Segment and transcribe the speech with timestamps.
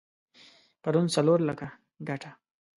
[0.81, 1.67] پرون څلور لکه
[2.07, 2.31] ګټه؛